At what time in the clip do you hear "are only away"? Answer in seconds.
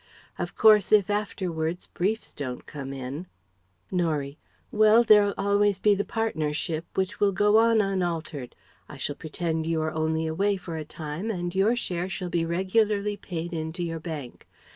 9.83-10.57